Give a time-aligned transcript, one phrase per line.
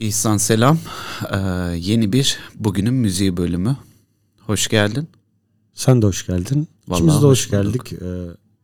[0.00, 0.78] İhsan selam.
[1.32, 1.36] Ee,
[1.78, 3.76] yeni bir bugünün müziği bölümü.
[4.40, 5.08] Hoş geldin.
[5.74, 6.68] Sen de hoş geldin.
[6.88, 7.92] Vallahi İkimiz de hoş, hoş geldik.
[7.92, 7.96] Ee,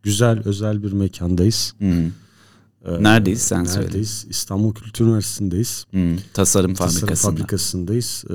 [0.03, 1.75] güzel, özel bir mekandayız.
[1.79, 2.07] Hmm.
[2.07, 3.87] Ee, Neredeyiz sen söyle.
[3.87, 4.27] Neredeyiz?
[4.29, 5.85] İstanbul Kültür Üniversitesi'ndeyiz.
[5.91, 7.31] Hmm, Tasarım Tasarım fabrikasında.
[7.33, 8.25] fabrikasındayız.
[8.31, 8.35] Ee,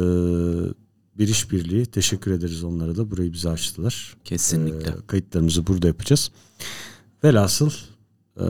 [1.18, 1.86] bir işbirliği.
[1.86, 3.12] Teşekkür ederiz onlara da.
[3.12, 4.16] Burayı bize açtılar.
[4.26, 4.92] Kesinlikle.
[4.92, 6.32] Ee, kayıtlarımızı burada yapacağız.
[7.24, 7.72] Velhasıl
[8.40, 8.44] e,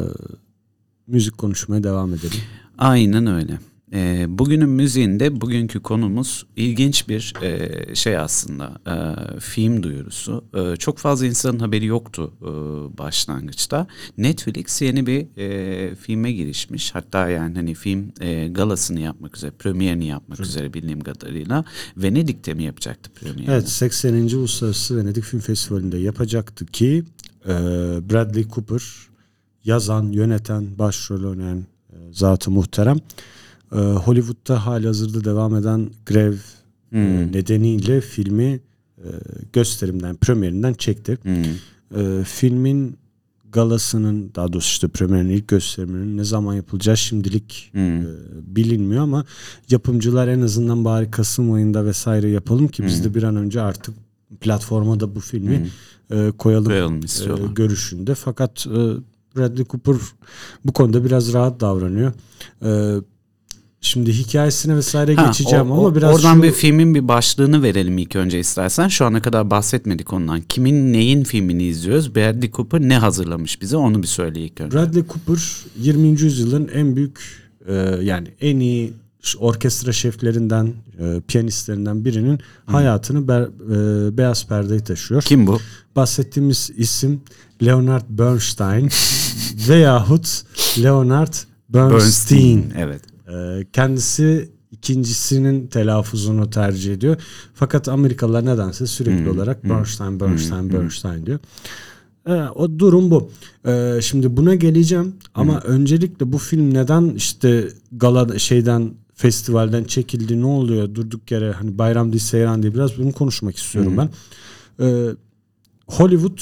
[1.07, 2.39] müzik konuşmaya devam edelim.
[2.77, 3.59] Aynen öyle.
[3.93, 8.95] Ee, bugünün müziğinde bugünkü konumuz ilginç bir e, şey aslında e,
[9.39, 10.45] film duyurusu.
[10.53, 12.47] E, çok fazla insanın haberi yoktu e,
[12.97, 13.87] başlangıçta.
[14.17, 16.95] Netflix yeni bir e, filme girişmiş.
[16.95, 21.65] Hatta yani hani film e, galasını yapmak üzere, premierini yapmak üzere bildiğim kadarıyla.
[21.97, 23.51] Venedik'te mi yapacaktı premierini?
[23.51, 24.13] Evet 80.
[24.13, 27.03] Uluslararası Venedik Film Festivali'nde yapacaktı ki
[27.45, 27.49] e,
[28.09, 28.83] Bradley Cooper
[29.63, 32.97] yazan, yöneten, başrol oynayan e, zatı muhterem.
[33.71, 36.37] E, Hollywood'da hali hazırda devam eden grev e,
[36.89, 37.31] Hmm.
[37.33, 38.59] nedeniyle filmi
[38.97, 39.07] e,
[39.53, 41.17] gösterimden, premierinden çekti.
[41.23, 41.43] Hmm.
[42.01, 42.97] E, filmin
[43.51, 48.01] galasının daha doğrusu işte premierinin ilk gösteriminin ne zaman yapılacağı şimdilik Hmm.
[48.01, 48.05] e,
[48.43, 49.25] bilinmiyor ama
[49.69, 53.95] yapımcılar en azından bari Kasım ayında vesaire yapalım ki biz de bir an önce artık
[54.41, 55.69] platforma da bu filmi
[56.11, 57.01] e, koyalım, Koyalım
[57.49, 58.15] e, görüşünde.
[58.15, 58.79] Fakat e,
[59.37, 59.95] Bradley Cooper
[60.65, 62.11] bu konuda biraz rahat davranıyor.
[62.63, 63.01] E,
[63.81, 67.97] şimdi hikayesine vesaire Ha, geçeceğim o- ama biraz oradan şu- bir filmin bir başlığını verelim
[67.97, 68.87] ilk önce istersen.
[68.87, 70.41] Şu ana kadar bahsetmedik ondan.
[70.49, 72.15] Kimin neyin filmini izliyoruz?
[72.15, 74.77] Bradley Cooper ne hazırlamış bize onu bir söyle ilk önce.
[74.77, 75.43] Bradley Cooper
[75.79, 76.07] 20.
[76.21, 77.19] yüzyılın en büyük
[77.67, 78.93] e, yani en iyi
[79.39, 83.49] orkestra şeflerinden, e, piyanistlerinden birinin hayatını ber-
[84.09, 85.21] e, beyaz perdeye taşıyor.
[85.21, 85.59] Kim bu?
[85.95, 87.21] bahsettiğimiz isim
[87.65, 88.89] Leonard Bernstein
[89.69, 90.43] veyahut
[90.83, 91.33] Leonard
[91.69, 92.73] Bernstein.
[92.77, 93.01] Evet.
[93.31, 97.21] Ee, Kendisi ikincisinin telaffuzunu tercih ediyor.
[97.53, 101.39] Fakat Amerikalılar nedense sürekli olarak Bernstein, Bernstein, Bernstein diyor.
[102.27, 103.31] Ee, o durum bu.
[103.67, 110.45] Ee, şimdi buna geleceğim ama öncelikle bu film neden işte gala şeyden festivalden çekildi ne
[110.45, 114.09] oluyor durduk yere hani bayram değil seyran diye biraz bunu konuşmak istiyorum ben.
[114.85, 115.07] Ee,
[115.87, 116.39] Hollywood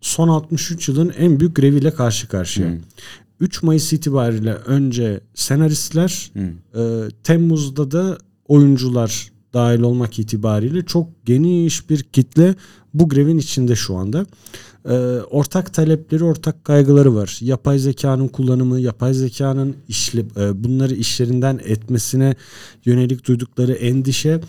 [0.00, 2.68] son 63 yılın en büyük greviyle karşı karşıya.
[3.42, 12.02] 3 Mayıs itibariyle önce senaristler, e, Temmuz'da da oyuncular dahil olmak itibariyle çok geniş bir
[12.02, 12.54] kitle
[12.94, 14.26] bu grevin içinde şu anda.
[14.88, 14.94] E,
[15.30, 17.38] ortak talepleri, ortak kaygıları var.
[17.40, 22.34] Yapay zekanın kullanımı, yapay zekanın işle, e, bunları işlerinden etmesine
[22.84, 24.40] yönelik duydukları endişe,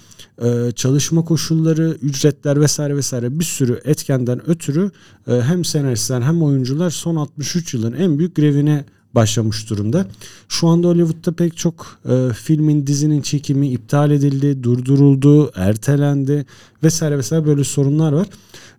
[0.43, 4.91] e, çalışma koşulları, ücretler vesaire vesaire bir sürü etkenden ötürü
[5.27, 8.85] e, hem senaristler hem oyuncular son 63 yılın en büyük grevine
[9.15, 10.07] başlamış durumda.
[10.49, 16.45] Şu anda Hollywood'da pek çok e, filmin, dizinin çekimi iptal edildi, durduruldu, ertelendi
[16.83, 18.27] vesaire vesaire böyle sorunlar var.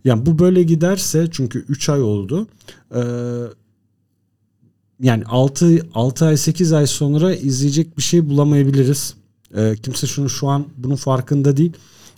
[0.04, 2.46] Yani bu böyle giderse çünkü 3 ay oldu.
[2.94, 3.00] E,
[5.02, 9.14] yani 6 6 ay 8 ay sonra izleyecek bir şey bulamayabiliriz.
[9.56, 11.72] E, kimse şunu şu an bunun farkında değil.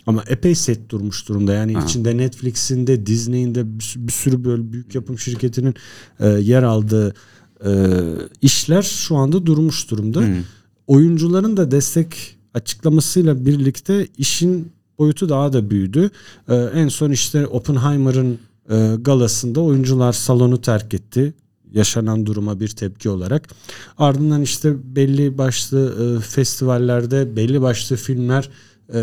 [0.07, 1.53] Ama epey set durmuş durumda.
[1.53, 1.83] Yani Ha.
[1.85, 5.75] içinde Netflix'in de Disney'in de bir, sü- bir sürü böyle büyük yapım şirketinin
[6.19, 7.13] e, yer aldığı
[7.65, 7.71] e,
[8.41, 10.21] işler şu anda durmuş durumda.
[10.21, 10.33] Hı.
[10.87, 16.09] Oyuncuların da destek açıklamasıyla birlikte işin boyutu daha da büyüdü.
[16.49, 21.33] E, en son işte Oppenheimer'ın e, galasında oyuncular salonu terk etti.
[21.73, 23.49] Yaşanan duruma bir tepki olarak.
[23.97, 28.49] Ardından işte belli başlı e, festivallerde belli başlı filmler
[28.93, 28.99] e,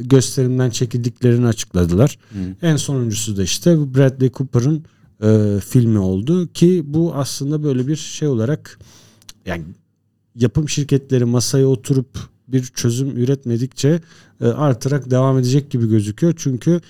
[0.00, 2.18] gösterimden çekildiklerini açıkladılar.
[2.62, 4.84] En sonuncusu da işte Bradley Cooper'ın
[5.22, 8.78] e, filmi oldu ki bu aslında böyle bir şey olarak
[9.46, 9.64] yani
[10.34, 12.18] yapım şirketleri masaya oturup
[12.48, 14.00] bir çözüm üretmedikçe
[14.40, 16.34] e, artarak devam edecek gibi gözüküyor.
[16.36, 16.80] Çünkü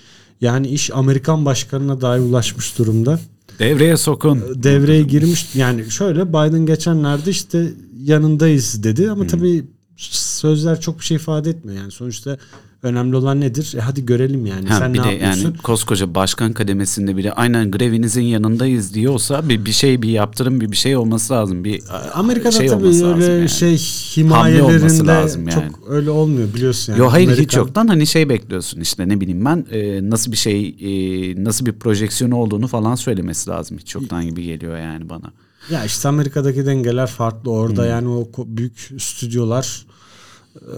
[0.41, 3.19] yani iş Amerikan başkanına dahi ulaşmış durumda.
[3.59, 4.41] Devreye sokun.
[4.55, 7.73] Devreye girmiş yani şöyle Biden geçenlerde işte
[8.03, 9.65] yanındayız dedi ama tabii
[9.97, 11.81] sözler çok bir şey ifade etmiyor.
[11.81, 12.37] Yani sonuçta
[12.83, 13.73] önemli olan nedir?
[13.77, 14.67] E hadi görelim yani.
[14.69, 15.43] Ha, Sen bir ne de yapıyorsun?
[15.43, 20.71] yani koskoca başkan kademesinde bile aynen grevinizin yanındayız diyorsa bir, bir şey bir yaptırım bir
[20.71, 21.63] bir şey olması lazım.
[21.63, 21.81] Bir
[22.13, 23.49] Amerika'da şey tabii öyle yani.
[23.49, 25.53] şey himayelerinde lazım yani.
[25.71, 26.99] çok öyle olmuyor biliyorsun yani.
[27.01, 30.37] Yo hayır hiç Amerikan- yoktan hani şey bekliyorsun işte ne bileyim ben e, nasıl bir
[30.37, 35.31] şey e, nasıl bir projeksiyonu olduğunu falan söylemesi lazım hiç yoktan gibi geliyor yani bana.
[35.71, 37.51] Ya işte Amerika'daki dengeler farklı.
[37.51, 37.89] Orada Hmm.
[37.89, 39.85] yani o büyük stüdyolar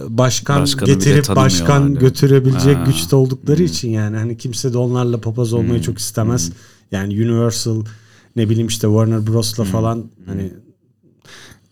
[0.08, 1.98] başkan Başkanı getirip başkan mi?
[1.98, 2.84] götürebilecek Ha.
[2.84, 5.80] güçte oldukları için yani hani kimse de onlarla papaz olmayı Hmm.
[5.80, 6.52] çok istemez.
[6.92, 7.84] Yani Universal
[8.36, 10.52] ne bileyim işte Warner Bros'la falan hani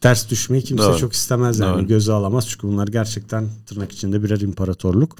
[0.00, 0.98] ters düşmeyi kimse Doğru.
[0.98, 1.86] çok istemez yani Doğru.
[1.86, 5.16] göze alamaz çünkü bunlar gerçekten tırnak içinde birer imparatorluk.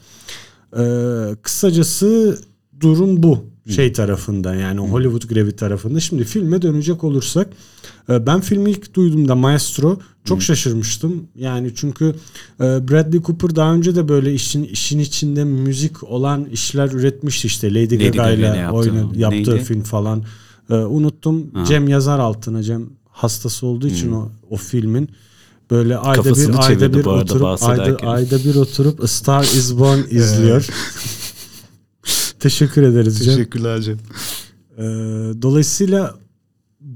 [0.79, 2.39] Ee, kısacası
[2.81, 6.01] durum bu şey tarafında yani Hollywood grevi tarafında.
[6.01, 7.49] Şimdi filme dönecek olursak
[8.09, 11.29] e, ben filmi ilk duyduğumda Maestro çok şaşırmıştım.
[11.37, 12.15] Yani çünkü
[12.61, 17.75] e, Bradley Cooper daha önce de böyle işin işin içinde müzik olan işler üretmişti işte
[17.75, 19.65] Lady, Lady Gaga ile oynadı, yaptığı neydi?
[19.65, 20.25] film falan.
[20.71, 21.55] E, unuttum.
[21.55, 21.65] Ha.
[21.65, 22.63] Cem yazar altına.
[22.63, 25.09] Cem hastası olduğu için o o filmin
[25.71, 30.67] böyle ayda Kafasını bir ayda bir oturup ayda, ayda bir oturup Star Is Born izliyor.
[32.41, 33.35] Teşekkür ederiz Cem.
[33.35, 33.99] Teşekkürler Cem.
[34.79, 34.83] Ee,
[35.43, 36.15] dolayısıyla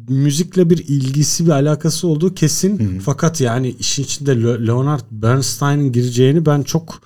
[0.09, 2.99] müzikle bir ilgisi bir alakası olduğu kesin.
[2.99, 7.01] Fakat yani işin içinde Le- Leonard Bernstein'in gireceğini ben çok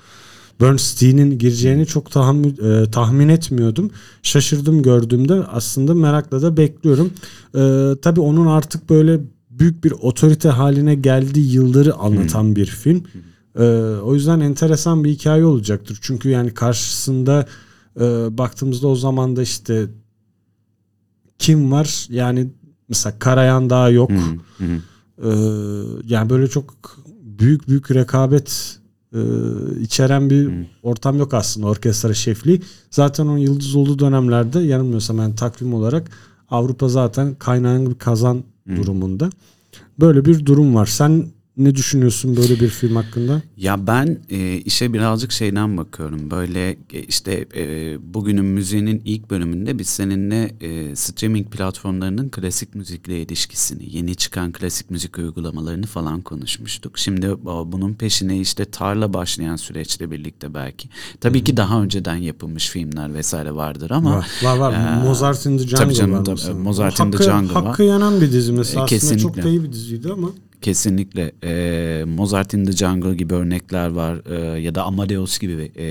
[0.60, 3.90] Bernstein'in gireceğini çok tahammül, e, tahmin etmiyordum.
[4.22, 7.10] Şaşırdım gördüğümde aslında merakla da bekliyorum.
[7.54, 9.20] Ee, tabii onun artık böyle
[9.50, 13.02] büyük bir otorite haline geldiği yılları anlatan bir film.
[13.58, 13.64] Ee,
[14.02, 15.98] o yüzden enteresan bir hikaye olacaktır.
[16.02, 17.46] Çünkü yani karşısında
[18.00, 19.86] e, baktığımızda o zaman da işte
[21.38, 22.06] kim var?
[22.10, 22.48] Yani
[22.88, 24.10] mesela Karayan daha yok.
[24.10, 24.80] Hı hı.
[25.22, 25.28] Ee,
[26.04, 28.78] yani böyle çok büyük büyük rekabet
[29.14, 29.20] e,
[29.80, 30.50] içeren bir
[30.82, 32.62] ortam yok aslında orkestra şefliği.
[32.90, 36.10] Zaten o yıldız olduğu dönemlerde yanılmıyorsam yani takvim olarak
[36.50, 38.44] Avrupa zaten kaynağın bir kazan
[38.76, 39.30] durumunda.
[40.00, 40.86] Böyle bir durum var.
[40.86, 41.26] Sen
[41.58, 43.42] ne düşünüyorsun böyle bir film hakkında?
[43.56, 46.30] Ya ben e, işe birazcık şeyden bakıyorum.
[46.30, 53.22] Böyle e, işte e, bugünün müziğinin ilk bölümünde biz seninle e, streaming platformlarının klasik müzikle
[53.22, 56.98] ilişkisini, yeni çıkan klasik müzik uygulamalarını falan konuşmuştuk.
[56.98, 60.88] Şimdi bunun peşine işte tarla başlayan süreçle birlikte belki.
[61.20, 64.58] Tabii ki daha önceden yapılmış filmler vesaire vardır ama var var.
[64.58, 65.00] var.
[65.02, 66.54] e, Mozart in the Jungle tabii canım, var tabii.
[66.54, 67.64] Mozart in the Hakkı- Jungle var.
[67.64, 68.80] Hakkı yanan bir dizi mesela.
[68.80, 69.42] E, Aslında çok kesinlikle.
[69.42, 70.28] da iyi bir diziydi ama.
[70.62, 71.32] Kesinlikle.
[71.44, 75.84] E, Mozart in the Jungle gibi örnekler var e, ya da Amadeus gibi e,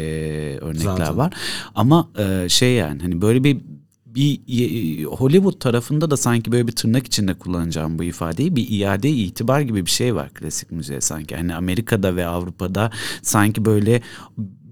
[0.61, 1.17] örnekler Zaten.
[1.17, 1.33] var.
[1.75, 3.57] Ama e, şey yani hani böyle bir
[4.05, 9.09] bir e, Hollywood tarafında da sanki böyle bir tırnak içinde kullanacağım bu ifadeyi bir iade
[9.09, 11.35] itibar gibi bir şey var klasik müziğe sanki.
[11.35, 12.91] Hani Amerika'da ve Avrupa'da
[13.21, 14.01] sanki böyle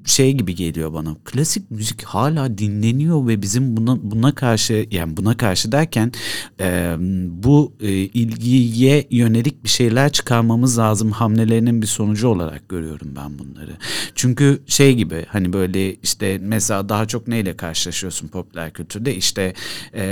[0.06, 1.16] şey gibi geliyor bana.
[1.26, 6.12] Klasik müzik hala dinleniyor ve bizim buna buna karşı yani buna karşı derken
[6.60, 6.96] e,
[7.30, 13.78] bu e, ilgiye yönelik bir şeyler çıkarmamız lazım hamlelerinin bir sonucu olarak görüyorum ben bunları.
[14.16, 19.54] Çünkü şey gibi hani böyle işte mesela daha çok neyle karşılaşıyorsun popüler kültürde işte
[19.94, 20.04] e,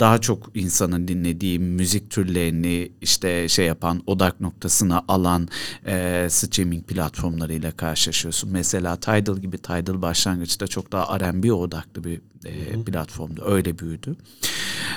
[0.00, 5.48] daha çok insanın dinlediği müzik türlerini işte şey yapan odak noktasına alan
[5.86, 8.50] e, streaming platformlarıyla karşılaşıyorsun.
[8.52, 13.44] Mesela Tidal gibi Tidal başlangıçta çok daha R&B odaklı bir e, platformdu.
[13.46, 14.16] Öyle büyüdü.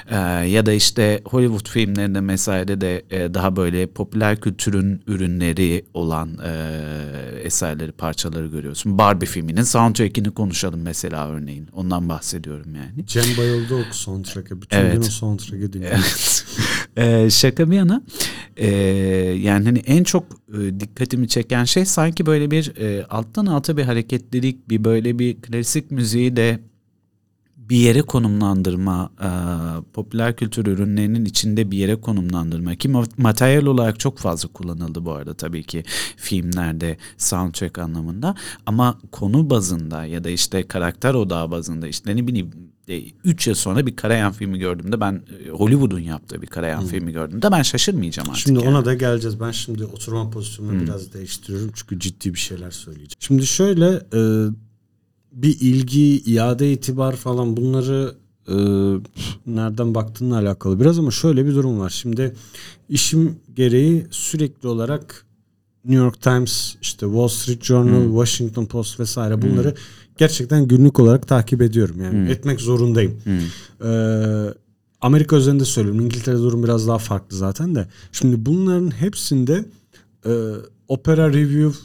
[0.10, 0.16] E,
[0.48, 6.52] ya da işte Hollywood filmlerinde vesaire de e, daha böyle popüler kültürün ürünleri olan e,
[7.44, 8.98] eserleri, parçaları görüyorsun.
[8.98, 11.68] Barbie filminin soundtrack'ini konuşalım mesela örneğin.
[11.74, 13.08] Ondan bahsediyorum yani.
[13.08, 14.62] Cem bayıldı o soundtrack'e.
[14.62, 14.94] Bütün Evet.
[14.94, 15.92] gün o soundtrack'e dinliyor.
[15.92, 16.46] Evet.
[16.98, 18.02] Ee, şaka bir yana
[18.58, 18.68] ee,
[19.42, 20.24] yani hani en çok
[20.54, 25.42] e, dikkatimi çeken şey sanki böyle bir e, alttan alta bir hareketlilik bir böyle bir
[25.42, 26.60] klasik müziği de
[27.58, 29.30] bir yere konumlandırma, e,
[29.94, 35.12] popüler kültür ürünlerinin içinde bir yere konumlandırma ki ma- materyal olarak çok fazla kullanıldı bu
[35.12, 35.84] arada tabii ki
[36.18, 38.36] filmlerde soundtrack anlamında.
[38.66, 42.52] Ama konu bazında ya da işte karakter odağı bazında işte ne bileyim
[42.88, 47.52] 3 yıl sonra bir Karayan filmi gördüğümde ben e, Hollywood'un yaptığı bir Karayan filmi gördüğümde
[47.52, 48.44] ben şaşırmayacağım artık.
[48.44, 48.70] Şimdi yani.
[48.70, 49.40] ona da geleceğiz.
[49.40, 53.16] Ben şimdi oturma pozisyonumu biraz değiştiriyorum çünkü ciddi bir şeyler söyleyeceğim.
[53.20, 54.50] Şimdi şöyle e,
[55.32, 58.16] bir ilgi, iade itibar falan bunları
[58.48, 58.56] e,
[59.46, 61.90] nereden baktığınla alakalı biraz ama şöyle bir durum var.
[61.90, 62.36] Şimdi
[62.90, 65.26] işim gereği sürekli olarak
[65.86, 69.76] New York Times, işte Wall Street Journal, Washington Post vesaire bunları
[70.18, 72.02] gerçekten günlük olarak takip ediyorum.
[72.02, 73.22] Yani etmek zorundayım.
[73.84, 74.54] Ee,
[75.02, 76.02] Amerika üzerinde söylüyorum.
[76.02, 77.88] İngiltere'de durum biraz daha farklı zaten de.
[78.12, 79.66] Şimdi bunların hepsinde
[80.26, 80.32] e,
[80.88, 81.80] opera review,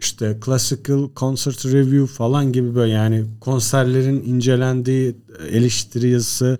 [0.00, 5.16] işte classical concert review falan gibi böyle yani konserlerin incelendiği
[5.50, 6.58] eleştiri yazısı,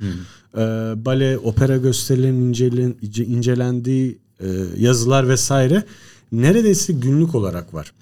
[0.55, 0.59] e,
[1.05, 4.47] bale, opera gösterilerinin incelen, ince- incelendiği e,
[4.79, 5.85] yazılar vesaire
[6.33, 7.93] neredeyse günlük olarak var.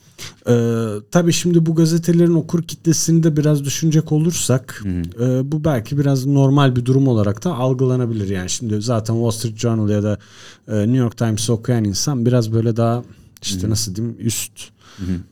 [0.49, 4.85] Ee, tabii şimdi bu gazetelerin okur kitlesini de biraz düşünecek olursak
[5.21, 8.29] e, bu belki biraz normal bir durum olarak da algılanabilir.
[8.29, 10.19] Yani şimdi zaten Wall Street Journal ya da
[10.69, 13.05] e, New York Times okuyan insan biraz böyle daha
[13.43, 14.53] işte nasıl diyeyim üst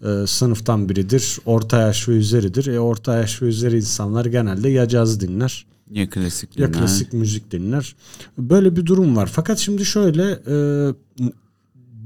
[0.02, 1.38] e, sınıftan biridir.
[1.46, 2.66] Orta yaş ve üzeridir.
[2.66, 6.80] E, orta yaş ve üzeri insanlar genelde ya caz dinler ya klasik ya dinler.
[6.80, 7.96] klasik müzik dinler.
[8.38, 9.30] Böyle bir durum var.
[9.32, 10.56] Fakat şimdi şöyle e,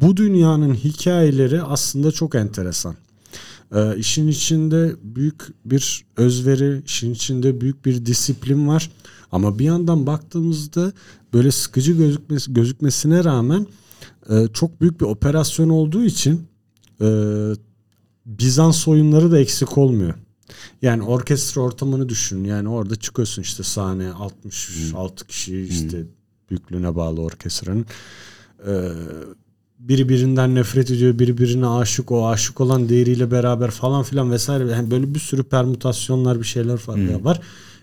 [0.00, 2.95] bu dünyanın hikayeleri aslında çok enteresan.
[3.75, 8.90] Ee, işin içinde büyük bir özveri, işin içinde büyük bir disiplin var.
[9.33, 10.92] Ama bir yandan baktığımızda
[11.33, 13.66] böyle sıkıcı gözükmesi, gözükmesine rağmen
[14.30, 16.47] e, çok büyük bir operasyon olduğu için
[17.00, 17.07] e,
[18.26, 20.14] Bizans oyunları da eksik olmuyor.
[20.83, 22.45] Yani orkestra ortamını düşün.
[22.45, 26.07] Yani orada çıkıyorsun işte sahne 66 kişi işte
[26.50, 27.87] büyüklüğüne bağlı orkestranın.
[28.66, 28.90] Ee,
[29.80, 34.70] biri birinden nefret ediyor, biri birine aşık, o aşık olan değeriyle beraber falan filan vesaire.
[34.70, 37.40] Yani böyle bir sürü permütasyonlar bir şeyler falan var.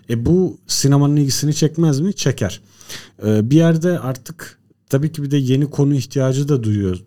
[0.10, 2.14] E bu sinemanın ilgisini çekmez mi?
[2.14, 2.62] Çeker.
[3.26, 7.04] Ee, bir yerde artık tabii ki bir de yeni konu ihtiyacı da duyuyor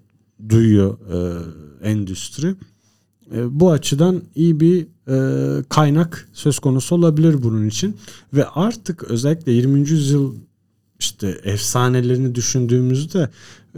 [0.48, 1.18] duyuyor e,
[1.90, 2.54] endüstri.
[3.34, 7.96] E, bu açıdan iyi bir e, kaynak söz konusu olabilir bunun için
[8.34, 9.78] ve artık özellikle 20.
[9.78, 10.34] yüzyıl
[11.00, 13.28] işte efsanelerini düşündüğümüzde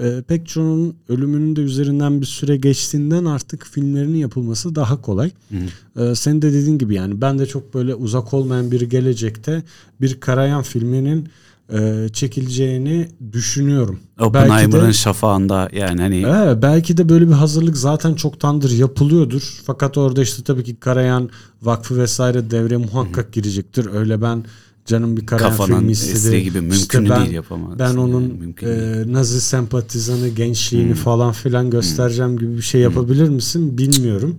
[0.01, 5.31] e, pek çoğunun ölümünün de üzerinden bir süre geçtiğinden artık filmlerinin yapılması daha kolay.
[5.51, 6.03] Hı.
[6.03, 9.63] E, senin de dediğin gibi yani ben de çok böyle uzak olmayan bir gelecekte
[10.01, 11.29] bir Karayan filminin
[11.73, 14.01] e, çekileceğini düşünüyorum.
[14.21, 16.27] Oppenheimer'ın şafağında yani hani.
[16.29, 19.61] Evet, belki de böyle bir hazırlık zaten çoktandır yapılıyordur.
[19.67, 21.31] Fakat orada işte tabii ki Karayan
[21.63, 23.33] Vakfı vesaire devre muhakkak Hı-hı.
[23.33, 23.89] girecektir.
[23.95, 24.45] Öyle ben
[24.87, 26.43] canım bir Karayan Kafanın filmi istedi.
[26.43, 27.79] gibi mümkün işte ben, değil yapamaz.
[27.79, 30.95] Ben onun yani, e, Nazi sempatizanı, gençliğini hmm.
[30.95, 32.39] falan filan göstereceğim hmm.
[32.39, 34.39] gibi bir şey yapabilir misin bilmiyorum.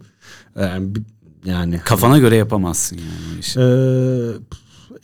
[0.60, 0.88] Yani,
[1.46, 3.40] yani kafana göre yapamazsın yani.
[3.40, 3.62] Işte.
[3.62, 4.32] Ee,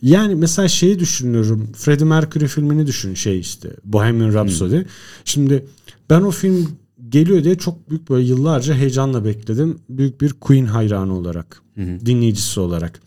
[0.01, 1.69] yani mesela şeyi düşünüyorum.
[1.77, 4.77] Freddie Mercury filmini düşün şey işte Bohemian Rhapsody.
[4.77, 4.85] Hmm.
[5.25, 5.65] Şimdi
[6.09, 6.69] ben o film
[7.09, 9.79] geliyor diye çok büyük böyle yıllarca heyecanla bekledim.
[9.89, 12.05] Büyük bir Queen hayranı olarak, hmm.
[12.05, 13.01] dinleyicisi olarak.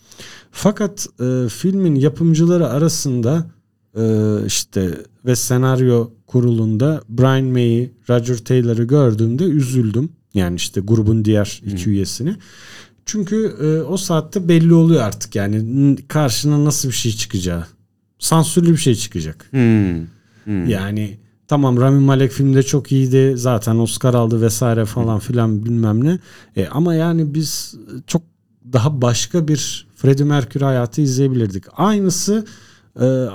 [0.50, 3.46] Fakat e, filmin yapımcıları arasında
[3.96, 4.04] e,
[4.46, 10.08] işte ve senaryo kurulunda Brian May'i, Roger Taylor'ı gördüğümde üzüldüm.
[10.34, 11.92] Yani işte grubun diğer iki hmm.
[11.92, 12.36] üyesini.
[13.06, 17.66] Çünkü e, o saatte belli oluyor artık yani karşına nasıl bir şey çıkacağı.
[18.18, 19.46] Sansürlü bir şey çıkacak.
[19.50, 20.06] Hmm.
[20.44, 20.68] Hmm.
[20.68, 21.18] Yani
[21.52, 23.34] tamam Rami Malek filmde çok iyiydi.
[23.36, 26.18] Zaten Oscar aldı vesaire falan filan bilmem ne.
[26.56, 27.74] E, ama yani biz
[28.06, 28.22] çok
[28.72, 31.64] daha başka bir Freddie Mercury hayatı izleyebilirdik.
[31.76, 32.46] Aynısı
[33.00, 33.26] e,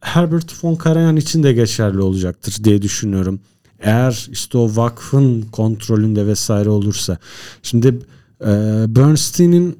[0.00, 3.40] Herbert von Karajan için de geçerli olacaktır diye düşünüyorum.
[3.80, 7.18] Eğer işte o vakfın kontrolünde vesaire olursa.
[7.62, 7.98] Şimdi
[8.40, 9.78] ee, Bernstein'in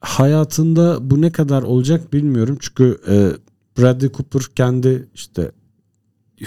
[0.00, 2.56] hayatında bu ne kadar olacak bilmiyorum.
[2.60, 3.30] Çünkü e,
[3.78, 5.52] Bradley Cooper kendi işte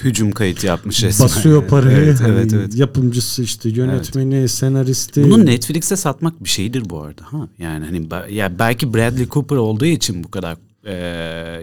[0.04, 1.30] hücum kayıtı yapmış resmen.
[1.30, 1.98] Basıyor parayı.
[1.98, 2.76] evet, hani evet, evet.
[2.76, 4.52] Yapımcısı işte yönetmeni, evet.
[4.52, 5.24] senaristi.
[5.24, 7.22] Bunu Netflix'e satmak bir şeydir bu arada.
[7.26, 7.48] Ha?
[7.60, 10.94] Yani hani ya belki Bradley Cooper olduğu için bu kadar e,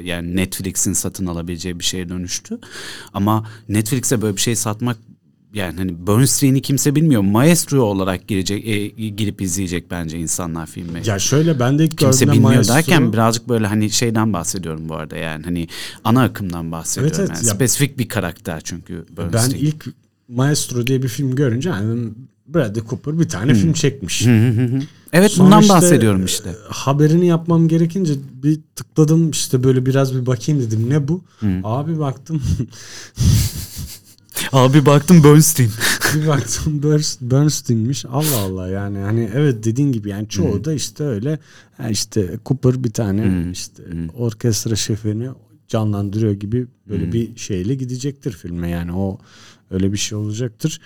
[0.05, 2.59] yani Netflix'in satın alabileceği bir şeye dönüştü.
[3.15, 4.97] Ama Netflix'e böyle bir şey satmak
[5.55, 7.23] yani hani Bernstein'i kimse bilmiyor.
[7.23, 11.03] Maestro olarak girecek, e, girip izleyecek bence insanlar filmi.
[11.07, 12.75] Ya şöyle ben de ilk kimse bilmiyor Maestro...
[12.75, 15.69] derken birazcık böyle hani şeyden bahsediyorum bu arada yani hani
[16.05, 17.17] ana akımdan bahsediyorum.
[17.19, 17.39] Evet, evet.
[17.39, 19.63] Yani ya, spesifik bir karakter çünkü Bernstein.
[19.63, 19.87] Ben ilk
[20.29, 22.11] Maestro diye bir film görünce yani
[22.47, 23.61] Bradley Cooper bir tane hmm.
[23.61, 24.27] film çekmiş.
[25.13, 26.51] evet Sonra bundan işte, bahsediyorum işte.
[26.51, 31.25] E, haberini yapmam gerekince bir tıkladım işte böyle biraz bir bakayım dedim ne bu?
[31.39, 31.65] Hmm.
[31.65, 32.43] Abi baktım
[34.53, 35.71] Abi baktım Bernstein.
[36.15, 36.83] bir baktım
[37.21, 38.05] Bernstein'miş.
[38.05, 40.65] Allah Allah yani hani evet dediğin gibi yani çoğu hmm.
[40.65, 41.39] da işte öyle
[41.79, 43.53] yani işte Cooper bir tane hmm.
[43.53, 44.09] işte hmm.
[44.09, 45.29] orkestra şefini
[45.69, 47.13] canlandırıyor gibi böyle hmm.
[47.13, 49.19] bir şeyle gidecektir filme yani o
[49.71, 50.81] öyle bir şey olacaktır.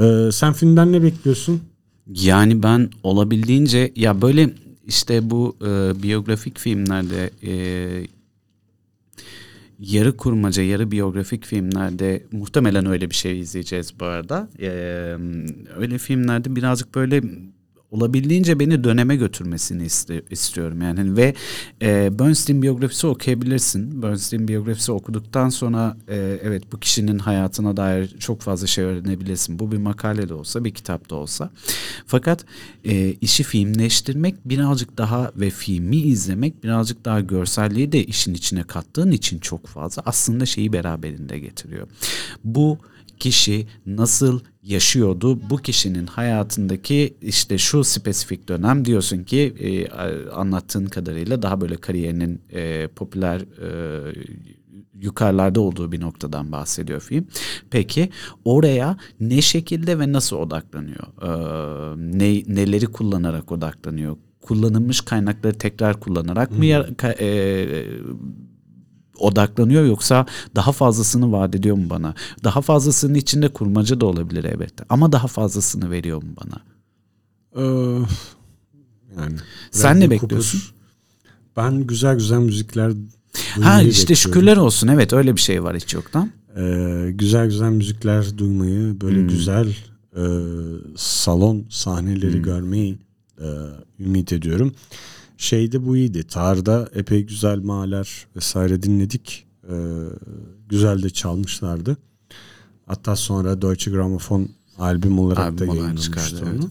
[0.00, 1.62] Ee, sen filmden ne bekliyorsun?
[2.06, 4.54] Yani ben olabildiğince ya böyle
[4.86, 7.52] işte bu e, biyografik filmlerde e,
[9.82, 14.48] yarı kurmaca, yarı biyografik filmlerde muhtemelen öyle bir şey izleyeceğiz bu arada.
[14.60, 14.66] Ee,
[15.76, 17.22] öyle filmlerde birazcık böyle
[17.92, 21.34] olabildiğince beni döneme götürmesini iste, istiyorum yani hani ve
[21.82, 24.02] e, Bernstein biyografisi okuyabilirsin.
[24.02, 29.58] Bernstein biyografisi okuduktan sonra e, evet bu kişinin hayatına dair çok fazla şey öğrenebilirsin.
[29.58, 31.50] Bu bir makale de olsa, bir kitap da olsa.
[32.06, 32.44] Fakat
[32.84, 39.10] e, işi filmleştirmek birazcık daha ve filmi izlemek birazcık daha görselliği de işin içine kattığın
[39.10, 41.88] için çok fazla aslında şeyi beraberinde getiriyor.
[42.44, 42.78] Bu
[43.22, 45.50] kişi nasıl yaşıyordu?
[45.50, 49.88] Bu kişinin hayatındaki işte şu spesifik dönem diyorsun ki e,
[50.30, 53.68] anlattığın kadarıyla daha böyle kariyerinin e, popüler e,
[54.94, 57.26] yukarılarda olduğu bir noktadan bahsediyor film.
[57.70, 58.10] Peki
[58.44, 61.06] oraya ne şekilde ve nasıl odaklanıyor?
[61.22, 64.16] Ee, ne, neleri kullanarak odaklanıyor?
[64.40, 66.86] Kullanılmış kaynakları tekrar kullanarak mı ya,
[67.20, 67.28] e,
[69.18, 70.26] odaklanıyor yoksa
[70.56, 72.14] daha fazlasını vaat ediyor mu bana?
[72.44, 76.60] Daha fazlasının içinde kurmaca da olabilir elbette ama daha fazlasını veriyor mu bana?
[77.56, 77.62] Ee,
[79.20, 79.36] yani
[79.70, 80.60] Sen ne bekliyorsun?
[81.56, 82.92] ben güzel güzel müzikler
[83.60, 84.16] Ha işte bekliyorum.
[84.16, 86.30] şükürler olsun evet öyle bir şey var hiç yoktan.
[86.56, 89.28] Ee, güzel güzel müzikler duymayı, böyle Hmm.
[89.28, 89.68] güzel
[90.16, 90.22] e,
[90.96, 92.42] salon sahneleri Hmm.
[92.42, 92.98] görmeyi
[93.40, 93.46] e,
[94.00, 94.72] ümit ediyorum.
[95.42, 96.22] Şeyde bu iyiydi.
[96.22, 99.46] Tar'da epey güzel mahaller vesaire dinledik.
[99.68, 99.74] Ee,
[100.68, 101.96] güzel de çalmışlardı.
[102.86, 106.70] Hatta sonra Deutsche Grammophon albüm olarak Albüm da çıkardı, onu.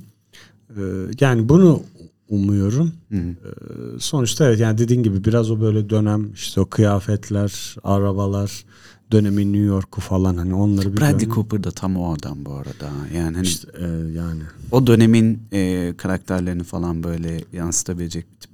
[0.77, 1.83] Ee, yani bunu
[2.29, 2.91] umuyorum.
[3.11, 3.21] Hı hı.
[3.29, 8.65] Ee, sonuçta evet yani dediğin gibi biraz o böyle dönem işte o kıyafetler, arabalar,
[9.11, 12.53] dönemin New York'u falan hani onları bir Bradley görmek- Cooper da tam o adam bu
[12.53, 12.89] arada.
[13.15, 18.50] Yani hani İşte, e, yani o dönemin e, karakterlerini falan böyle yansıtabilecek bir tip.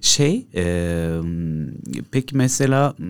[0.00, 1.20] Şey, e,
[2.10, 3.06] peki mesela m,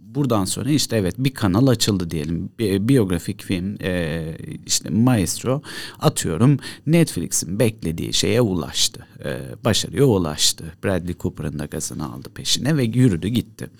[0.00, 2.50] buradan sonra işte evet bir kanal açıldı diyelim.
[2.58, 4.24] Bir, biyografik film e,
[4.66, 5.62] işte Maestro
[5.98, 9.06] atıyorum Netflix'in beklediği şeye ulaştı.
[9.24, 10.64] E, başarıya ulaştı.
[10.84, 13.70] Bradley Cooper'ın da gazını aldı peşine ve yürüdü gitti.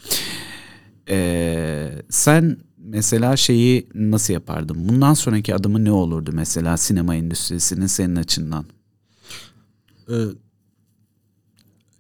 [1.09, 4.89] Ee, sen mesela şeyi nasıl yapardın?
[4.89, 8.65] Bundan sonraki adımı ne olurdu mesela sinema endüstrisinin senin açından?
[10.09, 10.15] e,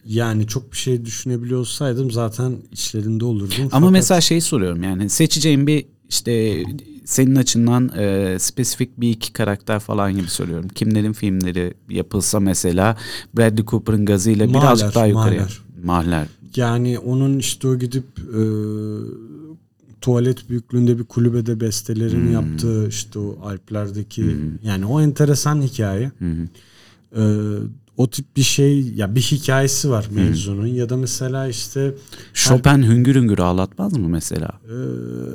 [0.07, 3.55] yani çok bir şey düşünebiliyor olsaydım zaten içlerinde olurdum.
[3.61, 6.63] Ama Fakat mesela şey soruyorum yani seçeceğim bir işte
[7.05, 10.69] senin açından e, spesifik bir iki karakter falan gibi soruyorum.
[10.69, 12.97] Kimlerin filmleri yapılsa mesela
[13.37, 15.41] Bradley Cooper'ın gazıyla Mahler, birazcık daha yukarıya.
[15.41, 15.59] Mahler.
[15.85, 16.27] Mahler.
[16.57, 18.43] yani onun işte o gidip e,
[20.01, 22.33] tuvalet büyüklüğünde bir kulübede bestelerini Hmm.
[22.33, 26.13] yaptığı işte o Alplerdeki yani o enteresan hikaye.
[26.19, 26.49] Hı hı.
[27.99, 31.95] Ee, o tip bir şey ya bir hikayesi var mevzunun ya da mesela işte
[32.35, 34.49] Chopin hüngür hüngür ağlatmaz mı mesela?
[34.69, 34.75] e,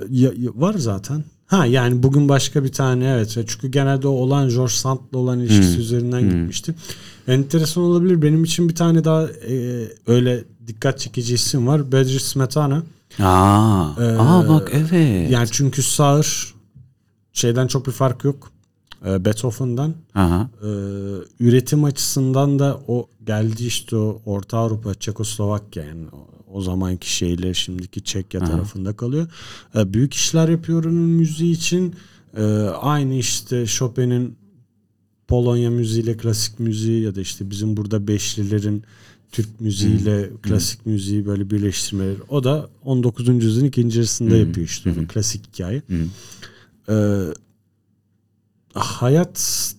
[0.09, 1.23] ya- ya- var zaten.
[1.47, 5.73] Ha yani bugün başka bir tane evet çünkü genelde o olan George Sand'la olan ilişkisi
[5.75, 5.81] Hmm.
[5.81, 6.29] üzerinden Hmm.
[6.29, 6.75] gitmişti.
[7.27, 11.91] Enteresan olabilir benim için bir tane daha e, öyle dikkat çekici isim var.
[11.91, 12.83] Bedri Smetana.
[13.19, 15.31] Aa, Ee, aa bak evet.
[15.31, 16.53] Yani çünkü sağır
[17.33, 18.50] şeyden çok bir fark yok.
[19.05, 19.95] E, Beethoven'dan.
[20.15, 20.49] Aha.
[20.63, 20.67] Ee,
[21.39, 27.53] üretim açısından da o geldi işte o Orta Avrupa, Çekoslovakya yani o, o zamanki şeyle
[27.53, 28.49] şimdiki Çekya Aha.
[28.49, 29.27] tarafında kalıyor.
[29.75, 31.95] Ee, büyük işler yapıyor onun müziği için.
[32.37, 32.43] Ee,
[32.81, 34.35] aynı işte Chopin'in
[35.27, 38.83] Polonya müziğiyle klasik müziği ya da işte bizim burada Beşlilerin
[39.31, 42.17] Türk müziğiyle klasik müziği böyle birleştirmeleri.
[42.29, 43.27] O da 19.
[43.43, 44.37] yüzyılın ikinci yarısında Hı.
[44.37, 45.07] yapıyor işte Hı.
[45.07, 45.81] klasik hikaye.
[45.87, 46.05] Hı.
[46.89, 47.33] Ee,
[48.73, 49.73] hayat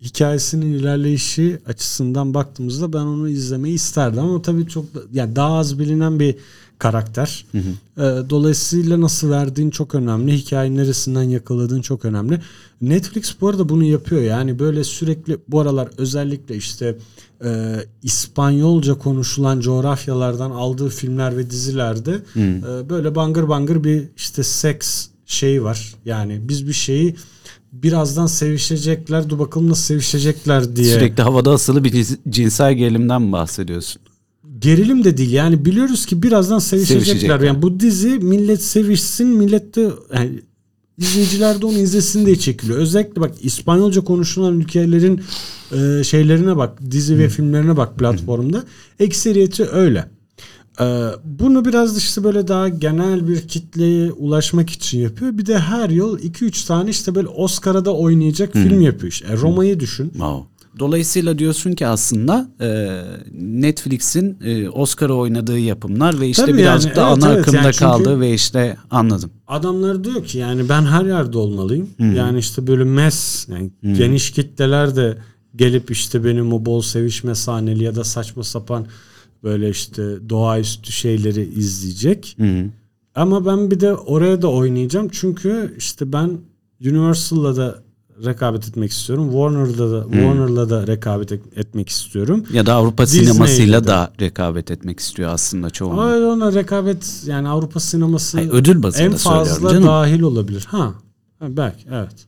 [0.00, 6.20] hikayesinin ilerleyişi açısından baktığımızda ben onu izlemeyi isterdim ama tabii çok yani daha az bilinen
[6.20, 6.36] bir
[6.78, 7.46] karakter.
[7.52, 8.02] Hı hı.
[8.02, 10.32] Ee, dolayısıyla nasıl verdiğin çok önemli.
[10.36, 12.40] Hikayeyi neresinden yakaladığın çok önemli.
[12.80, 14.22] Netflix bu arada bunu yapıyor.
[14.22, 16.96] Yani böyle sürekli bu aralar özellikle işte
[17.44, 22.40] e, İspanyolca konuşulan coğrafyalardan aldığı filmler ve dizilerde Hı.
[22.40, 25.94] e, böyle bangır bangır bir işte seks şeyi var.
[26.04, 27.16] Yani biz bir şeyi
[27.82, 29.30] birazdan sevişecekler.
[29.30, 30.94] Dur bakalım nasıl sevişecekler diye.
[30.94, 34.02] Sürekli havada asılı bir cins- cinsel gerilimden bahsediyorsun?
[34.58, 35.32] Gerilim de değil.
[35.32, 37.04] Yani biliyoruz ki birazdan sevişecekler.
[37.04, 37.40] Sevişecekler.
[37.40, 40.40] Yani bu dizi millet sevişsin, millet de yani
[40.98, 42.78] izleyiciler de onu izlesin diye çekiliyor.
[42.78, 45.20] Özellikle bak İspanyolca konuşulan ülkelerin
[45.72, 48.64] e, şeylerine bak, dizi ve filmlerine bak platformda.
[49.00, 50.13] Ekseriyeti öyle.
[50.80, 55.38] E, bunu biraz işte böyle daha genel bir kitleye ulaşmak için yapıyor.
[55.38, 59.12] Bir de her yıl 2-3 tane işte böyle Oscar'a da oynayacak film yapıyor.
[59.12, 59.26] İşte.
[59.26, 60.10] E, Roma'yı düşün.
[60.10, 60.54] Wow.
[60.78, 63.00] Dolayısıyla diyorsun ki aslında e,
[63.40, 67.48] Netflix'in e, Oscar'a oynadığı yapımlar ve işte Tabii birazcık yani, da evet, ana evet.
[67.48, 69.30] akımda Yani kaldı ve işte anladım.
[69.46, 71.90] adamlar diyor ki yani ben her yerde olmalıyım.
[71.98, 75.18] Yani işte böyle mes yani geniş kitleler de
[75.56, 78.86] gelip işte benim o bol sevişme sahneli ya da saçma sapan
[79.44, 82.34] böyle işte doğaüstü şeyleri izleyecek.
[82.38, 82.64] Hı hı.
[83.14, 85.08] Ama ben bir de oraya da oynayacağım.
[85.12, 86.30] Çünkü işte ben
[86.80, 87.84] Universal'la da
[88.24, 89.30] rekabet etmek istiyorum.
[89.30, 92.44] Warner'da da Warner'la da rekabet et- etmek istiyorum.
[92.52, 93.86] Ya da Avrupa Disney'le sinemasıyla de.
[93.86, 96.02] da rekabet etmek istiyor aslında çoğunlukla.
[96.02, 99.86] Ama ona rekabet yani Avrupa sineması Hayır, ödül bazında en fazla canım.
[99.86, 100.66] dahil olabilir.
[100.70, 100.94] Ha.
[101.38, 102.26] ha belki evet.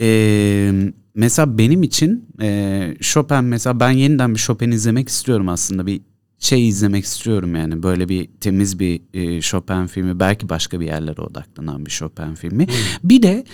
[0.00, 6.00] Ee, mesela benim için e, Chopin mesela ben yeniden bir Chopin izlemek istiyorum aslında bir
[6.40, 11.20] şey izlemek istiyorum yani böyle bir temiz bir e, Chopin filmi belki başka bir yerlere
[11.20, 12.66] odaklanan bir Chopin filmi.
[13.04, 13.44] Bir de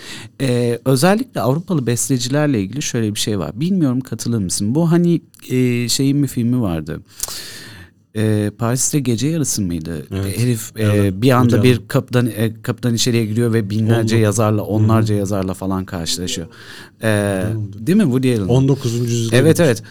[0.40, 5.20] e, özellikle Avrupalı bestecilerle ilgili şöyle bir şey var bilmiyorum katılır mısın bu hani
[5.50, 7.00] e, şeyin bir filmi vardı.
[8.16, 10.06] e, Paris'te gece yarısı mıydı?
[10.14, 10.38] Evet.
[10.38, 11.62] Herif e, bir anda Hocam.
[11.62, 14.22] bir kapıdan e, kapıdan içeriye giriyor ve binlerce Oldu.
[14.24, 16.46] yazarla, onlarca yazarla falan karşılaşıyor.
[17.02, 17.08] E,
[17.78, 18.48] değil mi Woody Allen?
[18.48, 18.94] 19.
[19.00, 19.36] yüzyılda.
[19.36, 19.82] Evet evet.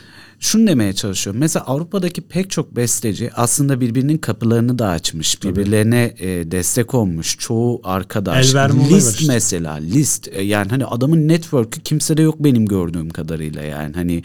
[0.44, 1.40] Şunu demeye çalışıyorum.
[1.40, 5.44] Mesela Avrupa'daki pek çok besteci aslında birbirinin kapılarını da açmış.
[5.44, 7.38] Birbirlerine e, destek olmuş.
[7.40, 8.48] Çoğu arkadaş.
[8.90, 9.34] List işte.
[9.34, 9.74] mesela.
[9.74, 10.30] List.
[10.32, 13.94] E, yani hani adamın network'ü kimsede yok benim gördüğüm kadarıyla yani.
[13.96, 14.24] Hani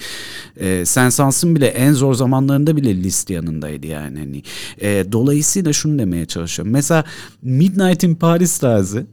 [0.57, 4.18] e, Sensans'ın bile en zor zamanlarında bile list yanındaydı yani.
[4.18, 4.42] Hani
[4.81, 6.72] e, dolayısıyla şunu demeye çalışıyorum.
[6.72, 7.04] Mesela
[7.42, 9.07] Midnight in Paris tarzı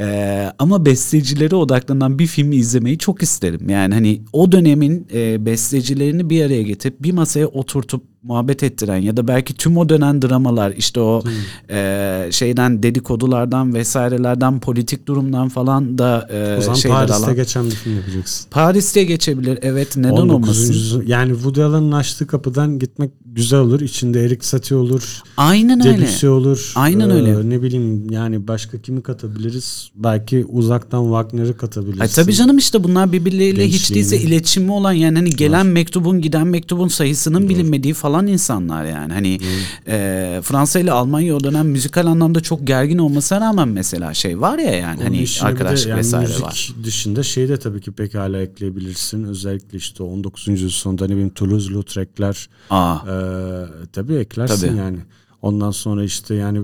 [0.00, 3.68] e, ama bestecilere odaklanan bir filmi izlemeyi çok isterim.
[3.68, 9.16] Yani hani o dönemin e, bestecilerini bir araya getirip bir masaya oturtup muhabbet ettiren ya
[9.16, 11.22] da belki tüm o dönem dramalar işte o
[11.70, 17.36] e, şeyden dedikodulardan vesairelerden politik durumdan falan da e, O zaman şeyler Paris'te alan.
[17.36, 18.46] geçen bir film yapacaksın.
[18.50, 20.34] Paris'te geçebilir evet neden 19.
[20.34, 21.04] olmasın.
[21.06, 23.80] Yani Woody Allen'ın açtığı kapıdan gitmek güzel olur.
[23.80, 25.20] İçinde Erik Satie olur.
[25.36, 25.98] Aynen öyle.
[25.98, 26.72] Debussy olur.
[26.76, 27.50] Aynen Ee, öyle.
[27.50, 29.90] Ne bileyim yani başka kimi katabiliriz?
[29.94, 32.00] Belki uzaktan Wagner'ı katabiliriz.
[32.00, 34.10] Ay tabii canım işte bunlar birbirleriyle hiç Gençliğini.
[34.10, 39.12] değilse iletişimi olan yani hani gelen mektubun giden mektubun sayısının bilinmediği falan insanlar yani.
[39.12, 39.38] Hani
[39.86, 44.58] e, Fransa ile Almanya o dönem müzikal anlamda çok gergin olmasına rağmen mesela şey var
[44.58, 46.74] ya yani Onun hani arkadaşlık yani vesaire müzik var.
[46.84, 49.24] dışında şey de tabii ki pekala ekleyebilirsin.
[49.24, 50.48] Özellikle işte 19.
[50.48, 54.78] yüzyıl sonunda ne bileyim Toulouse-Lautrec'ler Ee, tabii eklersin Tabii.
[54.78, 54.98] yani.
[55.42, 56.60] Ondan sonra işte yani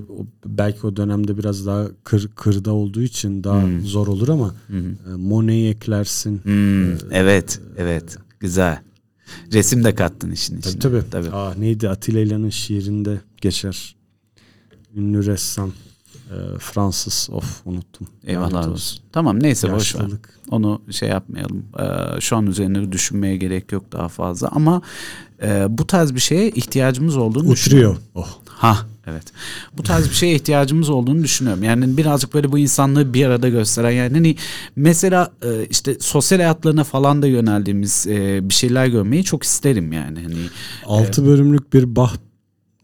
[0.46, 5.68] belki o dönemde biraz daha kır, kırda olduğu için daha zor olur ama e, Monet'i
[5.68, 6.40] eklersin.
[6.44, 8.78] hmm, evet evet güzel.
[9.52, 10.78] Resim de kattın işin içine.
[10.78, 11.10] Tabii tabii.
[11.10, 11.36] tabii.
[11.36, 13.96] Aa, neydi Atilla İlhan'ın şiirinde geçer.
[14.96, 15.72] Ünlü ressam.
[16.30, 17.28] E, Fransız.
[17.32, 18.08] Of unuttum.
[18.26, 19.00] Eyvallah olsun.
[19.12, 20.06] Tamam neyse boş ver.
[20.50, 21.64] Onu şey yapmayalım.
[21.78, 24.82] Ee, şu an üzerine düşünmeye gerek yok daha fazla ama
[25.42, 27.92] e, bu tarz bir şeye ihtiyacımız olduğunu düşünüyorum.
[27.96, 28.26] Uçuruyor.
[28.26, 28.38] Oh.
[28.46, 29.22] Ha evet.
[29.78, 31.62] Bu tarz bir şeye ihtiyacımız olduğunu düşünüyorum.
[31.62, 34.36] Yani birazcık böyle bu insanlığı bir arada gösteren yani hani
[34.76, 40.22] mesela e, işte sosyal hayatlarına falan da yöneldiğimiz e, bir şeyler görmeyi çok isterim yani.
[40.22, 40.36] Hani
[40.84, 42.12] 6 bölümlük bir Bach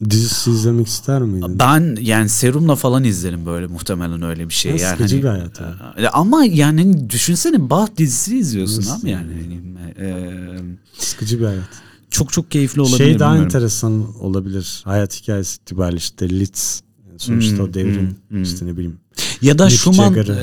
[0.09, 1.59] dizisi izlemek ister miydin?
[1.59, 4.71] ben yani serumla falan izlerim böyle muhtemelen öyle bir şey.
[4.71, 6.01] Ya, yani sıkıcı hani, bir hayat abi.
[6.01, 9.33] e, ama yani hani düşünsene Bach dizisi izliyorsun Nasıl abi yani.
[9.33, 10.29] Hani, e,
[10.97, 11.69] Sıkıcı bir hayat.
[12.09, 12.97] çok çok keyifli olabilir.
[12.97, 13.43] Şey daha bilmiyorum.
[13.43, 14.81] enteresan olabilir.
[14.85, 16.81] Hayat hikayesi itibariyle işte Litz.
[17.23, 18.97] Sonuçta Hmm, o devrim hmm, işte ne bileyim.
[19.41, 20.35] Ya da Mick Schumann Jagger'ı.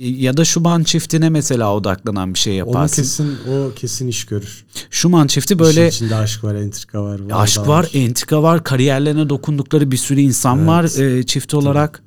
[0.00, 3.02] e, ya da Schumann çiftine mesela odaklanan bir şey Onu yaparsın.
[3.02, 4.64] kesin o kesin iş görür.
[4.90, 7.20] Schumann çifti Böyle böyle içinde aşk var, entrika var.
[7.20, 10.68] var aşk da var, entrika var, kariyerlerine dokundukları bir sürü insan Evet.
[10.68, 12.02] var e, çift olarak.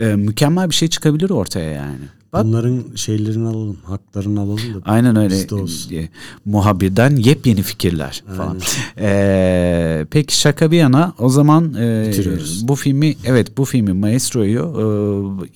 [0.00, 1.98] E, mükemmel bir şey çıkabilir ortaya yani.
[2.32, 4.78] Bak Bunların şeylerini alalım, haklarını alalım da.
[4.84, 5.36] aynen öyle.
[6.02, 6.08] E,
[6.44, 8.58] muhabirden yepyeni fikirler falan.
[9.00, 12.68] E, peki şaka bir yana o zaman e, Bitiriyoruz.
[12.68, 14.60] bu filmi evet bu filmi Maestro'yu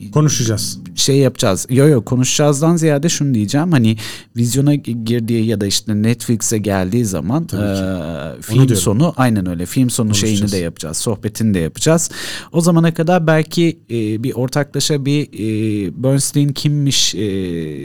[0.00, 0.78] e, Konuşacağız.
[0.94, 1.66] şey yapacağız.
[1.70, 3.72] Yo yo konuşacağızdan ziyade şunu diyeceğim.
[3.72, 3.96] Hani
[4.36, 9.66] vizyona girdiği ya da işte Netflix'e geldiği zaman e, film sonu aynen öyle.
[9.66, 10.96] Film sonu şeyini de yapacağız.
[10.96, 12.10] Sohbetini de yapacağız.
[12.52, 17.18] O zamana kadar belki e, bir ortaklaşa bir e, Bernstein kimmiş e,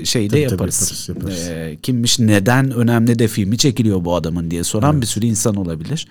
[0.06, 0.82] şey de Tabii, tabii, yaparız.
[0.82, 1.48] yaparız, yaparız.
[1.48, 6.08] E, kimmiş neden önemli de filmi çekiliyor bu adamın diye soran bir sürü insan olabilir.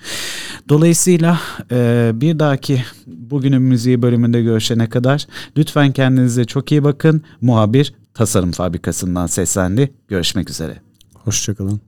[0.68, 5.26] Dolayısıyla e, bir dahaki bugünün müziği bölümünde görüşene kadar
[5.56, 7.22] lütfen kendinize çok iyi bakın.
[7.40, 9.92] Muhabir Tasarım Fabrikası'ndan seslendi.
[10.08, 10.76] Görüşmek üzere.
[11.14, 11.85] Hoşçakalın.